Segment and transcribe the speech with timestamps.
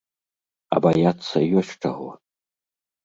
[0.77, 2.09] А баяцца ёсць чаго.